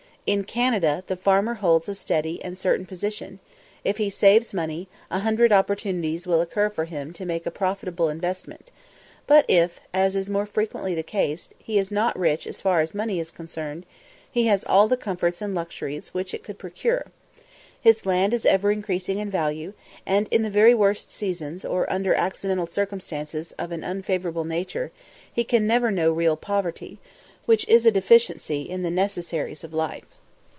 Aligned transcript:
In 0.27 0.43
Canada, 0.43 1.03
the 1.07 1.17
farmer 1.17 1.55
holds 1.55 1.89
a 1.89 1.95
steady 1.95 2.41
and 2.43 2.55
certain 2.55 2.85
position; 2.85 3.39
if 3.83 3.97
he 3.97 4.09
saves 4.11 4.53
money, 4.53 4.87
a 5.09 5.19
hundred 5.21 5.51
opportunities 5.51 6.27
will 6.27 6.41
occur 6.41 6.69
for 6.69 6.85
him 6.85 7.11
to 7.13 7.25
make 7.25 7.47
a 7.47 7.51
profitable 7.51 8.07
investment; 8.07 8.69
but 9.25 9.45
if, 9.47 9.79
as 9.95 10.15
is 10.15 10.29
more 10.29 10.45
frequently 10.45 10.93
the 10.93 11.01
case, 11.01 11.49
he 11.57 11.79
is 11.79 11.91
not 11.91 12.17
rich 12.17 12.45
as 12.45 12.61
far 12.61 12.81
as 12.81 12.93
money 12.93 13.19
is 13.19 13.31
concerned, 13.31 13.83
he 14.31 14.45
has 14.45 14.63
all 14.63 14.87
the 14.87 14.95
comforts 14.95 15.41
and 15.41 15.55
luxuries 15.55 16.13
which 16.13 16.35
it 16.35 16.43
could 16.43 16.59
procure. 16.59 17.07
His 17.81 18.05
land 18.05 18.31
is 18.31 18.45
ever 18.45 18.71
increasing 18.71 19.17
in 19.17 19.31
value; 19.31 19.73
and 20.05 20.27
in 20.29 20.43
the 20.43 20.51
very 20.51 20.75
worst 20.75 21.09
seasons, 21.11 21.65
or 21.65 21.91
under 21.91 22.13
accidental 22.13 22.67
circumstances 22.67 23.53
of 23.53 23.71
an 23.71 23.83
unfavourable 23.83 24.45
nature, 24.45 24.91
he 25.33 25.43
can 25.43 25.65
never 25.65 25.89
know 25.89 26.11
real 26.11 26.37
poverty, 26.37 26.99
which 27.47 27.67
is 27.67 27.85
a 27.87 27.91
deficiency 27.91 28.61
in 28.61 28.83
the 28.83 28.91
necessaries 28.91 29.63
of 29.63 29.73
life. 29.73 30.05